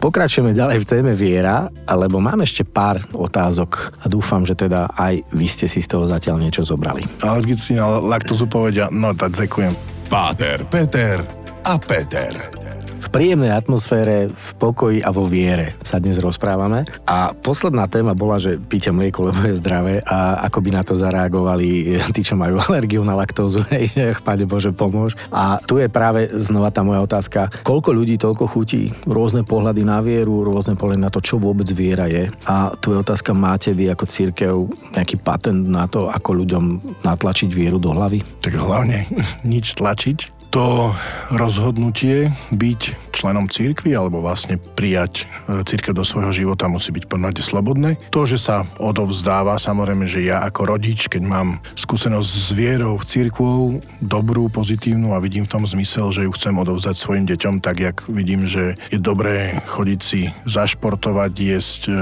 Pokračujeme 0.00 0.56
ďalej 0.56 0.80
v 0.80 0.88
téme 0.88 1.12
viera, 1.12 1.68
alebo 1.84 2.24
mám 2.24 2.40
ešte 2.40 2.64
pár 2.64 3.04
otázok 3.12 4.00
a 4.00 4.08
dúfam, 4.08 4.48
že 4.48 4.56
teda 4.56 4.88
aj 4.96 5.28
vy 5.28 5.46
ste 5.46 5.68
si 5.68 5.84
z 5.84 5.92
toho 5.92 6.08
zatiaľ 6.08 6.40
niečo 6.40 6.64
zobrali. 6.64 7.04
Alergici 7.20 7.76
na 7.76 8.00
laktozu 8.00 8.48
povedia, 8.48 8.88
no 8.88 9.12
tak 9.12 9.36
ďakujem. 9.36 9.72
Páter, 10.08 10.64
Peter 10.72 11.20
a 11.68 11.76
Peter 11.76 12.67
v 12.98 13.08
príjemnej 13.14 13.54
atmosfére, 13.54 14.26
v 14.28 14.50
pokoji 14.58 14.98
a 15.00 15.14
vo 15.14 15.30
viere 15.30 15.78
sa 15.86 16.02
dnes 16.02 16.18
rozprávame. 16.18 16.82
A 17.06 17.30
posledná 17.32 17.86
téma 17.86 18.12
bola, 18.12 18.42
že 18.42 18.58
píte 18.58 18.90
mlieko, 18.90 19.30
lebo 19.30 19.46
je 19.46 19.58
zdravé 19.58 20.02
a 20.02 20.42
ako 20.50 20.58
by 20.60 20.70
na 20.74 20.82
to 20.82 20.98
zareagovali 20.98 21.98
tí, 22.10 22.26
čo 22.26 22.34
majú 22.34 22.58
alergiu 22.66 23.06
na 23.06 23.14
laktózu. 23.14 23.62
Hej, 23.70 23.94
Pane 24.26 24.44
Bože, 24.44 24.74
pomôž. 24.74 25.14
A 25.30 25.62
tu 25.62 25.78
je 25.78 25.86
práve 25.86 26.26
znova 26.34 26.74
tá 26.74 26.82
moja 26.82 27.00
otázka, 27.00 27.48
koľko 27.62 27.94
ľudí 27.94 28.18
toľko 28.18 28.44
chutí? 28.50 28.90
Rôzne 29.06 29.46
pohľady 29.46 29.82
na 29.86 30.02
vieru, 30.02 30.42
rôzne 30.42 30.74
pohľady 30.74 31.00
na 31.00 31.10
to, 31.12 31.22
čo 31.22 31.38
vôbec 31.38 31.66
viera 31.70 32.10
je. 32.10 32.28
A 32.44 32.74
tu 32.76 32.92
je 32.92 33.00
otázka, 33.00 33.32
máte 33.32 33.70
vy 33.72 33.88
ako 33.94 34.04
církev 34.04 34.54
nejaký 34.92 35.16
patent 35.22 35.70
na 35.70 35.86
to, 35.86 36.10
ako 36.10 36.44
ľuďom 36.44 36.64
natlačiť 37.06 37.48
vieru 37.48 37.78
do 37.78 37.94
hlavy? 37.94 38.20
Tak 38.42 38.58
hlavne 38.58 39.06
nič 39.46 39.78
tlačiť, 39.78 40.37
to 40.48 40.96
rozhodnutie 41.30 42.32
byť 42.52 43.07
členom 43.18 43.50
církvy 43.50 43.98
alebo 43.98 44.22
vlastne 44.22 44.62
prijať 44.78 45.26
e, 45.50 45.66
církev 45.66 45.90
do 45.90 46.06
svojho 46.06 46.30
života 46.30 46.70
musí 46.70 46.94
byť 46.94 47.04
poďme 47.10 47.34
slobodné. 47.34 47.90
To, 48.14 48.22
že 48.22 48.38
sa 48.38 48.64
odovzdáva, 48.78 49.58
samozrejme, 49.58 50.06
že 50.06 50.22
ja 50.22 50.46
ako 50.46 50.78
rodič, 50.78 51.10
keď 51.10 51.22
mám 51.26 51.48
skúsenosť 51.74 52.30
s 52.30 52.48
vierou 52.54 52.94
v 52.94 53.04
církvou, 53.04 53.60
dobrú, 53.98 54.46
pozitívnu 54.48 55.12
a 55.12 55.22
vidím 55.22 55.44
v 55.44 55.52
tom 55.58 55.64
zmysel, 55.66 56.14
že 56.14 56.24
ju 56.24 56.32
chcem 56.38 56.54
odovzdať 56.54 56.94
svojim 56.94 57.26
deťom, 57.26 57.58
tak 57.58 57.82
jak 57.82 57.96
vidím, 58.06 58.46
že 58.46 58.78
je 58.88 58.98
dobré 59.02 59.58
chodiť 59.66 60.00
si 60.00 60.30
zašportovať, 60.46 61.32
jesť 61.34 61.80
e, 61.88 61.92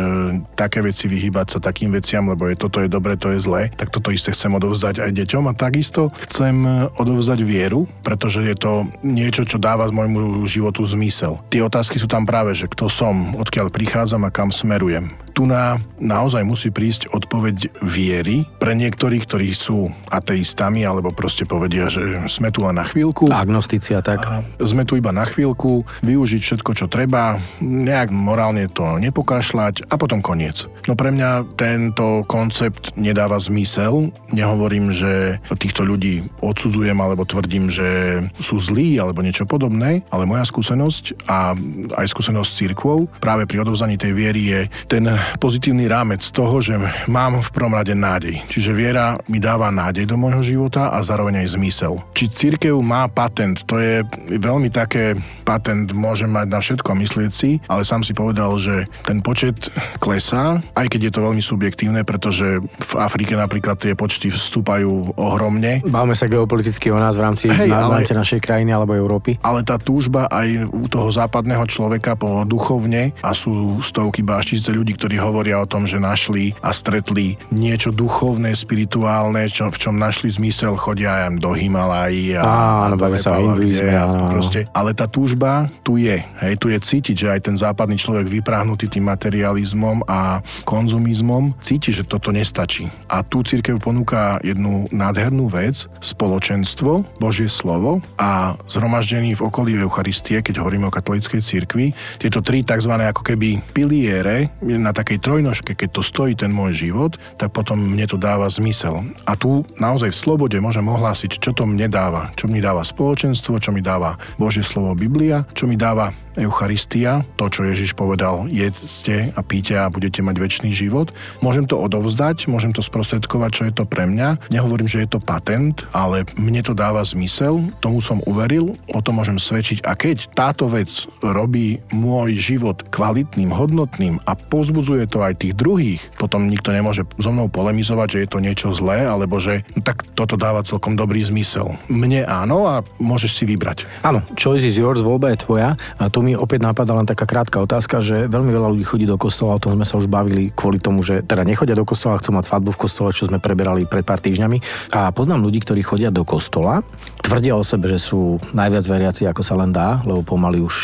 také 0.54 0.84
veci, 0.84 1.08
vyhybať 1.08 1.56
sa 1.56 1.58
takým 1.58 1.90
veciam, 1.96 2.28
lebo 2.28 2.46
je 2.46 2.60
toto 2.60 2.84
je 2.84 2.92
dobre, 2.92 3.16
to 3.16 3.32
je 3.32 3.40
zlé, 3.40 3.72
tak 3.74 3.88
toto 3.88 4.12
isté 4.12 4.30
chcem 4.36 4.52
odovzdať 4.52 5.00
aj 5.00 5.10
deťom 5.16 5.44
a 5.48 5.56
takisto 5.56 6.12
chcem 6.28 6.86
odovzdať 7.00 7.40
vieru, 7.40 7.88
pretože 8.04 8.44
je 8.44 8.56
to 8.58 8.72
niečo, 9.00 9.46
čo 9.46 9.56
dáva 9.56 9.88
môjmu 9.88 10.44
životu 10.44 10.84
zmysel. 10.84 11.05
Tie 11.52 11.62
otázky 11.62 11.98
sú 12.00 12.06
tam 12.10 12.24
práve, 12.24 12.54
že 12.56 12.70
kto 12.70 12.90
som, 12.90 13.34
odkiaľ 13.36 13.70
prichádzam 13.70 14.26
a 14.26 14.30
kam 14.34 14.50
smerujem 14.50 15.26
tu 15.36 15.44
na, 15.44 15.76
naozaj 16.00 16.40
musí 16.48 16.72
prísť 16.72 17.12
odpoveď 17.12 17.84
viery 17.84 18.48
pre 18.56 18.72
niektorých, 18.72 19.28
ktorí 19.28 19.52
sú 19.52 19.92
ateistami 20.08 20.80
alebo 20.88 21.12
proste 21.12 21.44
povedia, 21.44 21.92
že 21.92 22.24
sme 22.32 22.48
tu 22.48 22.64
len 22.64 22.80
na 22.80 22.88
chvíľku. 22.88 23.28
Agnostici 23.28 23.92
a 23.92 24.00
tak. 24.00 24.24
A 24.24 24.40
sme 24.64 24.88
tu 24.88 24.96
iba 24.96 25.12
na 25.12 25.28
chvíľku, 25.28 25.84
využiť 26.00 26.40
všetko, 26.40 26.70
čo 26.72 26.88
treba, 26.88 27.36
nejak 27.60 28.08
morálne 28.08 28.64
to 28.72 28.96
nepokašľať 28.96 29.92
a 29.92 29.94
potom 30.00 30.24
koniec. 30.24 30.64
No 30.88 30.96
pre 30.96 31.12
mňa 31.12 31.60
tento 31.60 32.24
koncept 32.24 32.96
nedáva 32.96 33.36
zmysel. 33.36 34.08
Nehovorím, 34.32 34.88
že 34.88 35.36
týchto 35.52 35.84
ľudí 35.84 36.24
odsudzujem 36.40 36.96
alebo 36.96 37.28
tvrdím, 37.28 37.68
že 37.68 38.22
sú 38.40 38.56
zlí 38.56 38.96
alebo 38.96 39.20
niečo 39.20 39.44
podobné, 39.44 40.00
ale 40.08 40.24
moja 40.24 40.48
skúsenosť 40.48 40.95
a 41.26 41.54
aj 41.96 42.06
skúsenosť 42.12 42.48
s 42.48 42.58
církvou 42.58 43.08
práve 43.20 43.48
pri 43.48 43.62
odovzaní 43.62 43.96
tej 43.96 44.12
viery 44.14 44.42
je 44.52 44.60
ten 44.86 45.06
pozitívny 45.38 45.90
rámec 45.90 46.22
toho, 46.30 46.60
že 46.62 46.76
mám 47.10 47.40
v 47.40 47.50
prvom 47.52 47.74
rade 47.74 47.92
nádej. 47.94 48.42
Čiže 48.50 48.70
viera 48.76 49.16
mi 49.26 49.38
dáva 49.42 49.72
nádej 49.72 50.06
do 50.06 50.16
môjho 50.18 50.42
života 50.42 50.92
a 50.92 51.02
zároveň 51.02 51.44
aj 51.44 51.58
zmysel. 51.58 52.00
Či 52.14 52.24
církev 52.30 52.74
má 52.80 53.08
patent, 53.10 53.64
to 53.64 53.80
je 53.80 54.02
veľmi 54.38 54.70
také, 54.70 55.18
patent 55.46 55.94
môže 55.94 56.26
mať 56.26 56.46
na 56.50 56.60
všetko 56.60 56.90
myslieť 56.92 57.32
si, 57.32 57.62
ale 57.70 57.86
sám 57.86 58.02
si 58.02 58.12
povedal, 58.12 58.54
že 58.58 58.90
ten 59.06 59.22
počet 59.22 59.70
klesá, 60.02 60.58
aj 60.74 60.86
keď 60.90 61.10
je 61.10 61.12
to 61.14 61.20
veľmi 61.22 61.42
subjektívne, 61.42 62.02
pretože 62.02 62.60
v 62.62 62.92
Afrike 62.98 63.38
napríklad 63.38 63.78
tie 63.78 63.94
počty 63.94 64.30
vstúpajú 64.30 65.14
ohromne. 65.14 65.80
Bavme 65.86 66.18
sa 66.18 66.26
geopoliticky 66.26 66.90
o 66.90 66.98
nás 66.98 67.14
v 67.14 67.22
rámci, 67.22 67.44
Hej, 67.46 67.70
na, 67.70 67.86
ale, 67.86 68.02
našej 68.02 68.40
krajiny 68.42 68.74
alebo 68.74 68.96
Európy. 68.96 69.38
Ale 69.42 69.62
tá 69.62 69.78
túžba 69.78 70.26
aj 70.26 70.66
u 70.76 70.86
toho 70.86 71.08
západného 71.08 71.64
človeka 71.64 72.14
po 72.14 72.44
duchovne 72.44 73.16
a 73.24 73.32
sú 73.32 73.80
stovky 73.80 74.20
báštice 74.20 74.70
ľudí, 74.70 74.94
ktorí 75.00 75.16
hovoria 75.16 75.58
o 75.58 75.66
tom, 75.68 75.88
že 75.88 75.96
našli 75.96 76.52
a 76.60 76.70
stretli 76.70 77.40
niečo 77.48 77.90
duchovné, 77.90 78.52
spirituálne, 78.52 79.48
čo, 79.48 79.72
v 79.72 79.78
čom 79.80 79.96
našli 79.96 80.28
zmysel, 80.28 80.76
chodia 80.76 81.26
aj 81.26 81.40
do 81.40 81.56
Himalají 81.56 82.36
a, 82.36 82.44
a 82.44 83.16
sa 83.16 83.40
hinduizme, 83.40 83.92
áno, 83.96 84.28
proste. 84.28 84.68
Ale 84.76 84.92
tá 84.92 85.08
túžba 85.08 85.72
tu 85.80 85.96
je. 85.96 86.20
Hej, 86.20 86.54
tu 86.60 86.68
je 86.68 86.78
cítiť, 86.78 87.16
že 87.16 87.28
aj 87.32 87.40
ten 87.48 87.56
západný 87.56 87.96
človek 87.96 88.28
vypráhnutý 88.28 88.92
tým 88.92 89.08
materializmom 89.08 90.04
a 90.04 90.44
konzumizmom 90.68 91.56
cíti, 91.64 91.90
že 91.90 92.04
toto 92.04 92.30
nestačí. 92.30 92.90
A 93.08 93.24
tu 93.24 93.40
církev 93.40 93.80
ponúka 93.80 94.36
jednu 94.44 94.90
nádhernú 94.92 95.48
vec, 95.48 95.88
spoločenstvo, 96.02 97.06
Božie 97.22 97.48
slovo 97.48 98.04
a 98.20 98.58
zhromaždení 98.68 99.38
v 99.38 99.44
okolí 99.46 99.78
Eucharistie, 99.78 100.42
keď 100.42 100.65
hovoríme 100.66 100.90
o 100.90 100.92
katolíckej 100.92 101.40
cirkvi, 101.40 101.96
tieto 102.20 102.44
tri 102.44 102.60
tzv. 102.60 102.92
ako 102.92 103.24
keby 103.24 103.64
piliere 103.72 104.52
na 104.60 104.92
tak 104.92 105.06
takej 105.06 105.22
trojnožke, 105.22 105.78
keď 105.78 105.88
to 105.94 106.02
stojí 106.02 106.34
ten 106.34 106.50
môj 106.50 106.74
život, 106.90 107.14
tak 107.38 107.54
potom 107.54 107.78
mne 107.78 108.10
to 108.10 108.18
dáva 108.18 108.50
zmysel. 108.50 109.06
A 109.22 109.38
tu 109.38 109.62
naozaj 109.78 110.10
v 110.10 110.18
slobode 110.18 110.58
môžem 110.58 110.82
ohlásiť, 110.82 111.38
čo 111.38 111.54
to 111.54 111.62
mne 111.62 111.86
dáva. 111.86 112.34
Čo 112.34 112.50
mi 112.50 112.58
dáva 112.58 112.82
spoločenstvo, 112.82 113.62
čo 113.62 113.70
mi 113.70 113.86
dáva 113.86 114.18
Božie 114.34 114.66
slovo 114.66 114.98
Biblia, 114.98 115.46
čo 115.54 115.70
mi 115.70 115.78
dáva 115.78 116.10
Eucharistia, 116.36 117.24
to, 117.40 117.48
čo 117.48 117.64
Ježiš 117.64 117.96
povedal, 117.96 118.44
jedzte 118.52 119.32
a 119.32 119.40
píte 119.40 119.72
a 119.72 119.88
budete 119.88 120.20
mať 120.20 120.36
väčší 120.36 120.70
život. 120.74 121.08
Môžem 121.40 121.64
to 121.64 121.80
odovzdať, 121.80 122.44
môžem 122.44 122.76
to 122.76 122.84
sprostredkovať, 122.84 123.50
čo 123.56 123.62
je 123.64 123.72
to 123.72 123.88
pre 123.88 124.04
mňa. 124.04 124.52
Nehovorím, 124.52 124.84
že 124.84 125.00
je 125.04 125.16
to 125.16 125.24
patent, 125.24 125.88
ale 125.96 126.28
mne 126.36 126.60
to 126.60 126.76
dáva 126.76 127.00
zmysel, 127.08 127.64
tomu 127.80 128.04
som 128.04 128.20
uveril, 128.28 128.76
o 128.92 129.00
tom 129.00 129.16
môžem 129.16 129.40
svedčiť. 129.40 129.88
A 129.88 129.96
keď 129.96 130.28
táto 130.56 130.72
vec 130.72 130.88
robí 131.20 131.84
môj 131.92 132.32
život 132.40 132.80
kvalitným, 132.88 133.52
hodnotným 133.52 134.24
a 134.24 134.32
pozbudzuje 134.32 135.04
to 135.04 135.20
aj 135.20 135.44
tých 135.44 135.52
druhých, 135.52 136.00
potom 136.16 136.48
nikto 136.48 136.72
nemôže 136.72 137.04
so 137.20 137.28
mnou 137.28 137.52
polemizovať, 137.52 138.08
že 138.08 138.20
je 138.24 138.28
to 138.32 138.40
niečo 138.40 138.72
zlé, 138.72 139.04
alebo 139.04 139.36
že 139.36 139.68
no, 139.76 139.84
tak 139.84 140.08
toto 140.16 140.40
dáva 140.40 140.64
celkom 140.64 140.96
dobrý 140.96 141.20
zmysel. 141.28 141.76
Mne 141.92 142.24
áno 142.24 142.64
a 142.72 142.80
môžeš 142.96 143.36
si 143.36 143.44
vybrať. 143.44 143.84
Áno, 144.00 144.24
choice 144.32 144.64
is 144.64 144.80
yours, 144.80 145.04
voľba 145.04 145.36
je 145.36 145.44
tvoja. 145.44 145.76
A 146.00 146.08
tu 146.08 146.24
mi 146.24 146.32
opäť 146.32 146.64
napadá 146.64 146.96
len 146.96 147.04
taká 147.04 147.28
krátka 147.28 147.60
otázka, 147.60 148.00
že 148.00 148.24
veľmi 148.24 148.48
veľa 148.48 148.72
ľudí 148.72 148.88
chodí 148.88 149.04
do 149.04 149.20
kostola, 149.20 149.60
o 149.60 149.62
tom 149.62 149.76
sme 149.76 149.84
sa 149.84 150.00
už 150.00 150.08
bavili 150.08 150.56
kvôli 150.56 150.80
tomu, 150.80 151.04
že 151.04 151.20
teda 151.20 151.44
nechodia 151.44 151.76
do 151.76 151.84
kostola, 151.84 152.16
chcú 152.16 152.32
mať 152.32 152.48
svadbu 152.48 152.72
v 152.72 152.80
kostole, 152.80 153.12
čo 153.12 153.28
sme 153.28 153.44
preberali 153.44 153.84
pred 153.84 154.08
pár 154.08 154.24
týždňami. 154.24 154.88
A 154.96 155.12
poznám 155.12 155.44
ľudí, 155.44 155.60
ktorí 155.60 155.84
chodia 155.84 156.08
do 156.08 156.24
kostola, 156.24 156.80
tvrdia 157.20 157.52
o 157.52 157.60
sebe, 157.60 157.92
že 157.92 158.00
sú 158.00 158.40
najviac 158.56 158.88
veriaci, 158.88 159.28
ako 159.28 159.42
sa 159.44 159.52
len 159.60 159.74
dá, 159.74 160.00
lebo 160.06 160.22
pomaly 160.46 160.62
už 160.62 160.76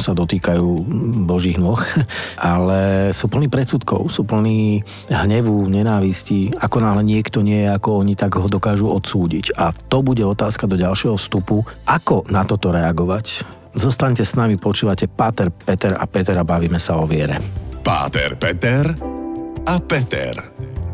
sa 0.00 0.16
dotýkajú 0.16 0.88
božích 1.28 1.60
nôh, 1.60 1.76
ale 2.40 3.12
sú 3.12 3.28
plní 3.28 3.52
predsudkov, 3.52 4.08
sú 4.08 4.24
plní 4.24 4.80
hnevu, 5.12 5.68
nenávisti. 5.68 6.56
Ako 6.56 6.80
náhle 6.80 7.04
niekto 7.04 7.44
nie 7.44 7.68
je 7.68 7.76
ako 7.76 8.00
oni, 8.00 8.16
tak 8.16 8.40
ho 8.40 8.48
dokážu 8.48 8.88
odsúdiť. 8.88 9.52
A 9.60 9.76
to 9.76 10.00
bude 10.00 10.24
otázka 10.24 10.64
do 10.64 10.80
ďalšieho 10.80 11.20
vstupu, 11.20 11.60
ako 11.84 12.24
na 12.32 12.48
toto 12.48 12.72
reagovať 12.72 13.44
Zostaňte 13.76 14.24
s 14.24 14.32
nami, 14.40 14.56
počúvate 14.56 15.04
Páter, 15.04 15.52
Peter 15.52 15.92
a 15.92 16.08
Peter 16.08 16.32
a 16.40 16.48
bavíme 16.48 16.80
sa 16.80 16.96
o 16.96 17.04
viere. 17.04 17.36
Páter, 17.84 18.32
Peter 18.40 18.88
a 19.68 19.76
Peter. 19.84 20.32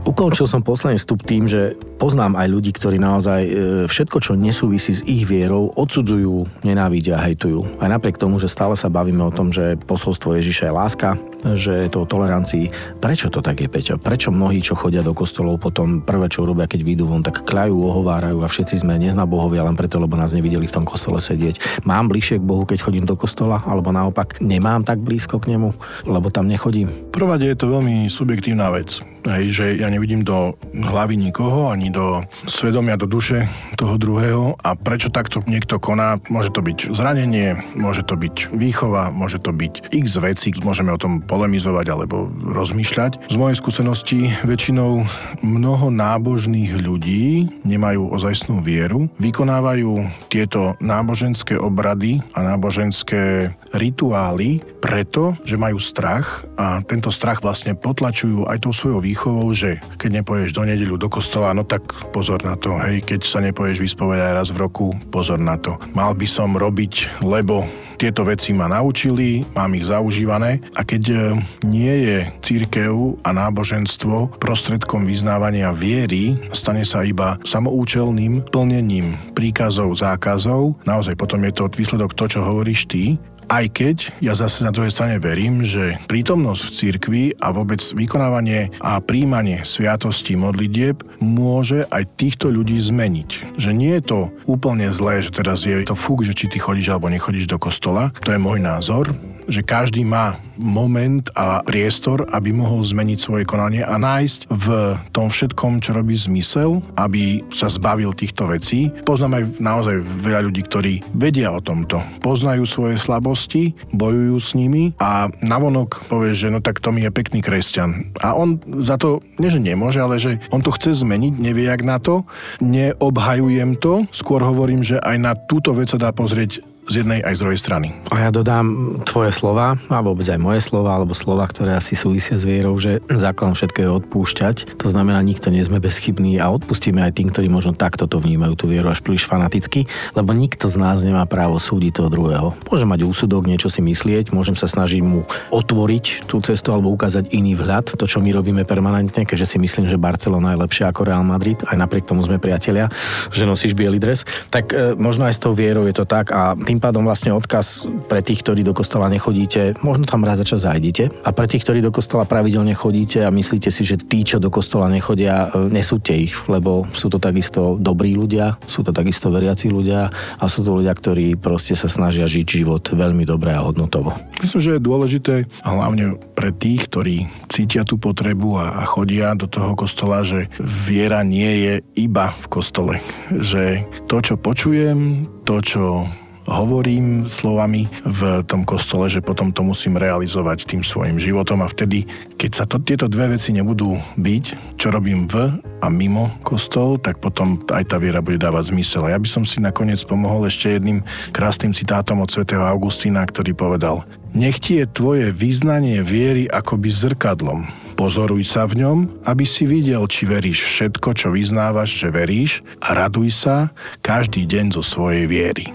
Ukončil 0.02 0.50
som 0.50 0.66
posledný 0.66 0.98
vstup 0.98 1.22
tým, 1.22 1.46
že 1.46 1.78
poznám 2.02 2.34
aj 2.34 2.50
ľudí, 2.50 2.74
ktorí 2.74 2.98
naozaj 2.98 3.42
e, 3.46 3.52
všetko, 3.86 4.18
čo 4.18 4.34
nesúvisí 4.34 4.90
s 4.90 5.06
ich 5.06 5.22
vierou, 5.22 5.70
odsudzujú, 5.78 6.66
nenávidia, 6.66 7.14
hejtujú. 7.14 7.78
Aj 7.78 7.86
napriek 7.86 8.18
tomu, 8.18 8.42
že 8.42 8.50
stále 8.50 8.74
sa 8.74 8.90
bavíme 8.90 9.22
o 9.22 9.30
tom, 9.30 9.54
že 9.54 9.78
posolstvo 9.86 10.34
Ježiša 10.34 10.66
je 10.66 10.74
láska, 10.74 11.14
že 11.54 11.86
je 11.86 11.90
to 11.94 12.02
o 12.02 12.10
tolerancii. 12.10 12.74
Prečo 12.98 13.30
to 13.30 13.38
tak 13.38 13.62
je, 13.62 13.70
Peťo? 13.70 14.02
Prečo 14.02 14.34
mnohí, 14.34 14.58
čo 14.58 14.74
chodia 14.74 15.06
do 15.06 15.14
kostolov, 15.14 15.62
potom 15.62 16.02
prvé, 16.02 16.26
čo 16.26 16.42
robia, 16.42 16.66
keď 16.66 16.82
vyjdú 16.82 17.06
von, 17.06 17.22
tak 17.22 17.46
kľajú, 17.46 17.74
ohovárajú 17.78 18.42
a 18.42 18.50
všetci 18.50 18.82
sme 18.82 18.98
bohovia 19.22 19.62
len 19.62 19.78
preto, 19.78 20.02
lebo 20.02 20.18
nás 20.18 20.34
nevideli 20.34 20.66
v 20.66 20.74
tom 20.74 20.82
kostole 20.82 21.22
sedieť. 21.22 21.86
Mám 21.86 22.10
bližšie 22.10 22.42
k 22.42 22.48
Bohu, 22.48 22.66
keď 22.66 22.82
chodím 22.82 23.06
do 23.06 23.14
kostola, 23.14 23.62
alebo 23.62 23.94
naopak 23.94 24.42
nemám 24.42 24.82
tak 24.82 24.98
blízko 24.98 25.38
k 25.38 25.54
nemu, 25.54 25.70
lebo 26.10 26.26
tam 26.34 26.50
nechodím? 26.50 26.90
Prvom 27.14 27.38
je 27.38 27.54
to 27.54 27.70
veľmi 27.70 28.10
subjektívna 28.10 28.74
vec. 28.74 28.98
Hej, 29.22 29.54
že 29.54 29.66
ja 29.78 29.86
nevidím 29.86 30.26
do 30.26 30.58
hlavy 30.74 31.14
nikoho, 31.14 31.70
ani 31.70 31.91
do 31.92 32.24
svedomia, 32.48 32.96
do 32.96 33.04
duše 33.04 33.46
toho 33.76 34.00
druhého 34.00 34.56
a 34.64 34.72
prečo 34.72 35.12
takto 35.12 35.44
niekto 35.44 35.76
koná, 35.76 36.16
môže 36.32 36.48
to 36.48 36.64
byť 36.64 36.96
zranenie, 36.96 37.60
môže 37.76 38.02
to 38.08 38.16
byť 38.16 38.50
výchova, 38.56 39.12
môže 39.12 39.36
to 39.38 39.52
byť 39.52 39.92
x 39.92 40.16
vecí, 40.18 40.48
môžeme 40.64 40.88
o 40.90 40.98
tom 40.98 41.20
polemizovať 41.20 41.86
alebo 41.92 42.32
rozmýšľať. 42.32 43.28
Z 43.28 43.36
mojej 43.36 43.60
skúsenosti 43.60 44.32
väčšinou 44.42 45.04
mnoho 45.44 45.92
nábožných 45.92 46.80
ľudí 46.80 47.46
nemajú 47.68 48.08
ozajstnú 48.08 48.64
vieru, 48.64 49.12
vykonávajú 49.20 50.08
tieto 50.32 50.74
náboženské 50.80 51.60
obrady 51.60 52.24
a 52.32 52.40
náboženské 52.40 53.52
rituály 53.76 54.64
preto, 54.82 55.38
že 55.46 55.60
majú 55.60 55.78
strach 55.78 56.42
a 56.58 56.82
tento 56.82 57.14
strach 57.14 57.38
vlastne 57.38 57.78
potlačujú 57.78 58.50
aj 58.50 58.58
tou 58.62 58.74
svojou 58.74 59.00
výchovou, 59.02 59.48
že 59.54 59.78
keď 59.98 60.22
nepoješ 60.22 60.50
do 60.54 60.62
nedeľu 60.66 60.96
do 60.98 61.08
kostola, 61.10 61.54
no 61.54 61.62
tak 61.62 61.81
pozor 62.12 62.42
na 62.44 62.58
to, 62.58 62.76
hej, 62.82 63.02
keď 63.02 63.20
sa 63.24 63.38
nepoješ 63.40 63.82
vyspovedať 63.82 64.30
raz 64.34 64.48
v 64.50 64.60
roku, 64.62 64.92
pozor 65.08 65.40
na 65.40 65.56
to. 65.56 65.78
Mal 65.96 66.12
by 66.16 66.26
som 66.28 66.54
robiť, 66.54 67.24
lebo 67.24 67.64
tieto 68.02 68.26
veci 68.26 68.50
ma 68.50 68.66
naučili, 68.66 69.46
mám 69.54 69.78
ich 69.78 69.86
zaužívané 69.86 70.58
a 70.74 70.82
keď 70.82 71.02
e, 71.06 71.16
nie 71.62 71.94
je 72.02 72.18
církev 72.42 72.90
a 73.22 73.30
náboženstvo 73.30 74.42
prostredkom 74.42 75.06
vyznávania 75.06 75.70
viery, 75.70 76.34
stane 76.50 76.82
sa 76.82 77.06
iba 77.06 77.38
samoučelným 77.46 78.42
plnením 78.50 79.14
príkazov, 79.38 79.94
zákazov. 79.94 80.82
Naozaj 80.82 81.14
potom 81.14 81.46
je 81.46 81.52
to 81.54 81.70
výsledok 81.70 82.18
to, 82.18 82.26
čo 82.26 82.42
hovoríš 82.42 82.90
ty 82.90 83.22
Aj 83.52 83.68
keď 83.68 84.16
ja 84.24 84.32
zase 84.32 84.64
na 84.64 84.72
druhej 84.72 84.88
strane 84.88 85.20
verím, 85.20 85.60
že 85.60 86.00
prítomnosť 86.08 86.62
v 86.64 86.72
cirkvi 86.72 87.24
a 87.36 87.52
vôbec 87.52 87.84
vykonávanie 87.92 88.72
a 88.80 88.96
príjmanie 88.96 89.60
sviatosti 89.68 90.40
modlitieb 90.40 91.04
môže 91.20 91.84
aj 91.92 92.16
týchto 92.16 92.48
ľudí 92.48 92.80
zmeniť. 92.80 93.60
Že 93.60 93.70
nie 93.76 93.92
je 94.00 94.08
to 94.08 94.18
úplne 94.48 94.88
zlé, 94.88 95.20
že 95.20 95.36
teraz 95.36 95.68
je 95.68 95.84
to 95.84 95.92
fúk, 95.92 96.24
že 96.24 96.32
či 96.32 96.48
ty 96.48 96.56
chodíš 96.56 96.96
alebo 96.96 97.12
nechodíš 97.12 97.44
do 97.44 97.60
kostola. 97.60 98.08
To 98.24 98.32
je 98.32 98.40
môj 98.40 98.56
názor 98.64 99.12
že 99.48 99.64
každý 99.64 100.06
má 100.06 100.38
moment 100.60 101.24
a 101.34 101.64
priestor, 101.64 102.28
aby 102.30 102.54
mohol 102.54 102.84
zmeniť 102.84 103.18
svoje 103.18 103.44
konanie 103.48 103.82
a 103.82 103.96
nájsť 103.98 104.50
v 104.52 104.66
tom 105.10 105.32
všetkom, 105.32 105.80
čo 105.82 105.96
robí 105.96 106.14
zmysel, 106.14 106.84
aby 106.94 107.42
sa 107.50 107.66
zbavil 107.72 108.12
týchto 108.12 108.46
vecí. 108.46 108.92
Poznám 109.02 109.42
aj 109.42 109.44
naozaj 109.58 109.96
veľa 110.22 110.40
ľudí, 110.46 110.62
ktorí 110.66 110.94
vedia 111.16 111.50
o 111.50 111.60
tomto. 111.60 112.00
Poznajú 112.20 112.64
svoje 112.68 112.96
slabosti, 113.00 113.74
bojujú 113.94 114.36
s 114.38 114.54
nimi 114.54 114.92
a 115.00 115.28
navonok 115.42 116.06
povie, 116.06 116.36
že 116.36 116.52
no 116.52 116.60
tak 116.60 116.78
to 116.78 116.92
mi 116.92 117.02
je 117.02 117.10
pekný 117.10 117.40
kresťan. 117.40 118.14
A 118.20 118.36
on 118.36 118.60
za 118.80 119.00
to, 119.00 119.24
nie 119.40 119.50
že 119.50 119.60
nemôže, 119.62 119.98
ale 119.98 120.20
že 120.20 120.38
on 120.54 120.60
to 120.60 120.74
chce 120.74 121.02
zmeniť, 121.02 121.32
nevie 121.40 121.66
jak 121.68 121.82
na 121.82 121.98
to. 121.98 122.24
Neobhajujem 122.62 123.78
to, 123.80 124.06
skôr 124.14 124.44
hovorím, 124.44 124.84
že 124.84 125.00
aj 125.00 125.16
na 125.18 125.32
túto 125.34 125.72
vec 125.74 125.90
sa 125.90 125.98
dá 125.98 126.10
pozrieť 126.14 126.71
z 126.92 127.00
jednej 127.00 127.24
aj 127.24 127.40
z 127.40 127.40
druhej 127.40 127.58
strany. 127.58 127.88
A 128.12 128.28
ja 128.28 128.30
dodám 128.30 129.00
tvoje 129.08 129.32
slova, 129.32 129.80
a 129.88 129.98
vôbec 130.04 130.28
aj 130.28 130.36
moje 130.36 130.60
slova, 130.60 131.00
alebo 131.00 131.16
slova, 131.16 131.48
ktoré 131.48 131.72
asi 131.72 131.96
súvisia 131.96 132.36
s 132.36 132.44
vierou, 132.44 132.76
že 132.76 133.00
základom 133.08 133.56
všetko 133.56 133.78
je 133.80 133.88
odpúšťať. 133.88 134.56
To 134.76 134.86
znamená, 134.92 135.24
nikto 135.24 135.48
nie 135.48 135.64
sme 135.64 135.80
bezchybní 135.80 136.36
a 136.36 136.52
odpustíme 136.52 137.00
aj 137.00 137.16
tým, 137.16 137.32
ktorí 137.32 137.48
možno 137.48 137.72
takto 137.72 138.04
to 138.04 138.20
vnímajú 138.20 138.60
tú 138.60 138.68
vieru 138.68 138.92
až 138.92 139.00
príliš 139.00 139.24
fanaticky, 139.24 139.88
lebo 140.12 140.36
nikto 140.36 140.68
z 140.68 140.76
nás 140.76 141.00
nemá 141.00 141.24
právo 141.24 141.56
súdiť 141.56 142.04
toho 142.04 142.12
druhého. 142.12 142.52
Môžem 142.68 142.88
mať 142.92 143.08
úsudok, 143.08 143.48
niečo 143.48 143.72
si 143.72 143.80
myslieť, 143.80 144.28
môžem 144.36 144.52
sa 144.52 144.68
snažiť 144.68 145.00
mu 145.00 145.24
otvoriť 145.48 146.28
tú 146.28 146.44
cestu 146.44 146.76
alebo 146.76 146.92
ukázať 146.92 147.32
iný 147.32 147.56
vhľad, 147.56 147.96
to 147.96 148.04
čo 148.04 148.20
my 148.20 148.28
robíme 148.36 148.68
permanentne, 148.68 149.24
keďže 149.24 149.56
si 149.56 149.58
myslím, 149.62 149.88
že 149.88 149.96
Barcelona 149.96 150.52
je 150.52 150.60
lepšia 150.60 150.92
ako 150.92 151.08
Real 151.08 151.24
Madrid, 151.24 151.56
aj 151.64 151.80
napriek 151.80 152.04
tomu 152.04 152.20
sme 152.20 152.36
priatelia, 152.36 152.92
že 153.32 153.48
nosíš 153.48 153.72
biely 153.72 153.96
dres, 153.96 154.28
tak 154.52 154.76
e, 154.76 154.92
možno 154.98 155.24
aj 155.24 155.38
s 155.38 155.40
tou 155.40 155.56
vierou 155.56 155.88
je 155.88 155.94
to 155.94 156.04
tak 156.04 156.34
a 156.34 156.58
tým 156.58 156.81
pádom 156.82 157.06
vlastne 157.06 157.30
odkaz 157.30 157.86
pre 158.10 158.18
tých, 158.26 158.42
ktorí 158.42 158.66
do 158.66 158.74
kostola 158.74 159.06
nechodíte, 159.06 159.78
možno 159.86 160.02
tam 160.02 160.26
raz 160.26 160.42
za 160.42 160.46
čas 160.46 160.66
zajdite. 160.66 161.14
A 161.22 161.30
pre 161.30 161.46
tých, 161.46 161.62
ktorí 161.62 161.78
do 161.78 161.94
kostola 161.94 162.26
pravidelne 162.26 162.74
chodíte 162.74 163.22
a 163.22 163.30
myslíte 163.30 163.70
si, 163.70 163.86
že 163.86 164.02
tí, 164.02 164.26
čo 164.26 164.42
do 164.42 164.50
kostola 164.50 164.90
nechodia, 164.90 165.54
e, 165.54 165.70
nesúďte 165.70 166.14
ich, 166.18 166.34
lebo 166.50 166.90
sú 166.90 167.06
to 167.06 167.22
takisto 167.22 167.78
dobrí 167.78 168.18
ľudia, 168.18 168.58
sú 168.66 168.82
to 168.82 168.90
takisto 168.90 169.30
veriaci 169.30 169.70
ľudia 169.70 170.10
a 170.42 170.44
sú 170.50 170.66
to 170.66 170.74
ľudia, 170.74 170.90
ktorí 170.90 171.38
proste 171.38 171.78
sa 171.78 171.86
snažia 171.86 172.26
žiť 172.26 172.46
život 172.50 172.82
veľmi 172.90 173.22
dobre 173.22 173.54
a 173.54 173.62
hodnotovo. 173.62 174.18
Myslím, 174.42 174.60
že 174.60 174.74
je 174.74 174.82
dôležité, 174.82 175.34
hlavne 175.62 176.18
pre 176.34 176.50
tých, 176.50 176.90
ktorí 176.90 177.30
cítia 177.46 177.86
tú 177.86 178.00
potrebu 178.00 178.58
a, 178.58 178.82
a 178.82 178.84
chodia 178.88 179.38
do 179.38 179.46
toho 179.46 179.78
kostola, 179.78 180.26
že 180.26 180.50
viera 180.58 181.22
nie 181.22 181.52
je 181.68 181.74
iba 181.94 182.34
v 182.34 182.46
kostole. 182.50 182.94
Že 183.30 183.86
to, 184.10 184.16
čo 184.18 184.34
počujem, 184.34 185.30
to, 185.46 185.62
čo 185.62 186.06
hovorím 186.46 187.22
slovami 187.24 187.86
v 188.02 188.42
tom 188.46 188.66
kostole, 188.66 189.06
že 189.06 189.22
potom 189.22 189.54
to 189.54 189.62
musím 189.62 189.98
realizovať 189.98 190.66
tým 190.66 190.82
svojim 190.82 191.18
životom 191.18 191.62
a 191.62 191.70
vtedy, 191.70 192.06
keď 192.38 192.50
sa 192.50 192.64
to, 192.66 192.82
tieto 192.82 193.06
dve 193.06 193.38
veci 193.38 193.54
nebudú 193.54 193.94
byť, 194.18 194.76
čo 194.78 194.90
robím 194.90 195.30
v 195.30 195.54
a 195.82 195.86
mimo 195.90 196.30
kostol, 196.42 196.98
tak 196.98 197.22
potom 197.22 197.62
aj 197.70 197.94
tá 197.94 197.96
viera 197.98 198.22
bude 198.22 198.38
dávať 198.38 198.74
zmysel. 198.74 199.06
A 199.06 199.14
ja 199.14 199.18
by 199.18 199.28
som 199.30 199.44
si 199.46 199.62
nakoniec 199.62 200.02
pomohol 200.06 200.46
ešte 200.46 200.74
jedným 200.74 201.02
krásnym 201.30 201.74
citátom 201.74 202.22
od 202.22 202.30
svätého 202.30 202.62
Augustína, 202.66 203.22
ktorý 203.26 203.54
povedal 203.54 204.02
Nech 204.32 204.58
ti 204.62 204.80
je 204.80 204.86
tvoje 204.88 205.28
vyznanie 205.30 206.00
viery 206.00 206.48
akoby 206.48 206.88
zrkadlom. 206.88 207.68
Pozoruj 207.92 208.48
sa 208.48 208.64
v 208.64 208.82
ňom, 208.82 208.98
aby 209.28 209.44
si 209.44 209.68
videl, 209.68 210.08
či 210.08 210.24
veríš 210.24 210.64
všetko, 210.64 211.12
čo 211.12 211.28
vyznávaš, 211.30 211.92
že 211.92 212.08
veríš 212.08 212.64
a 212.80 212.96
raduj 212.96 213.30
sa 213.30 213.70
každý 214.00 214.48
deň 214.48 214.74
zo 214.74 214.82
svojej 214.82 215.28
viery 215.28 215.68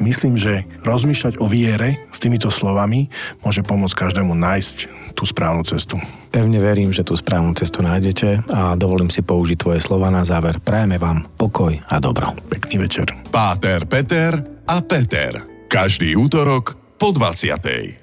myslím, 0.00 0.38
že 0.38 0.64
rozmýšľať 0.86 1.42
o 1.42 1.46
viere 1.48 2.08
s 2.14 2.18
týmito 2.22 2.48
slovami 2.48 3.10
môže 3.44 3.60
pomôcť 3.66 4.08
každému 4.08 4.32
nájsť 4.32 4.76
tú 5.12 5.28
správnu 5.28 5.62
cestu. 5.68 6.00
Pevne 6.32 6.56
verím, 6.56 6.90
že 6.90 7.04
tú 7.04 7.12
správnu 7.12 7.52
cestu 7.52 7.84
nájdete 7.84 8.48
a 8.48 8.72
dovolím 8.74 9.12
si 9.12 9.20
použiť 9.20 9.60
tvoje 9.60 9.80
slova 9.84 10.08
na 10.08 10.24
záver. 10.24 10.56
Prajeme 10.64 10.96
vám 10.96 11.28
pokoj 11.36 11.76
a 11.76 12.00
dobro. 12.00 12.32
Pekný 12.48 12.80
večer. 12.80 13.12
Páter, 13.28 13.84
Peter 13.84 14.32
a 14.64 14.80
Peter. 14.80 15.44
Každý 15.68 16.16
útorok 16.16 16.76
po 16.96 17.12
20. 17.12 18.01